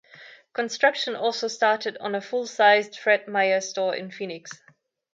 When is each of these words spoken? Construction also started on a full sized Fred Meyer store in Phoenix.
Construction 0.53 1.15
also 1.15 1.47
started 1.47 1.95
on 1.99 2.15
a 2.15 2.21
full 2.21 2.47
sized 2.47 2.97
Fred 2.97 3.27
Meyer 3.27 3.61
store 3.61 3.93
in 3.95 4.09
Phoenix. 4.09 4.59